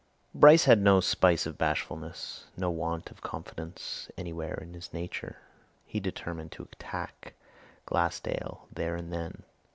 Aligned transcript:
Bryce 0.33 0.63
had 0.63 0.81
no 0.81 0.99
spice 0.99 1.45
of 1.45 1.59
bashfulness, 1.59 2.45
no 2.57 2.71
want 2.71 3.11
of 3.11 3.21
confidence 3.21 4.09
anywhere 4.17 4.55
in 4.55 4.73
his 4.73 4.91
nature; 4.91 5.37
he 5.85 5.99
determined 5.99 6.51
to 6.53 6.63
attack 6.63 7.35
Glassdale 7.85 8.67
there 8.73 8.95
and 8.95 9.13
then. 9.13 9.43